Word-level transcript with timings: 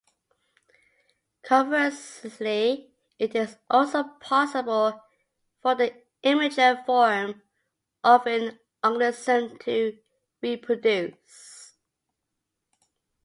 Conversely 1.43 2.91
it 3.19 3.35
is 3.35 3.57
also 3.69 4.01
possible 4.19 4.99
for 5.61 5.75
the 5.75 5.93
"immature" 6.23 6.83
form 6.87 7.43
of 8.03 8.25
an 8.25 8.57
organism 8.83 9.59
to 9.59 9.99
reproduce. 10.41 11.75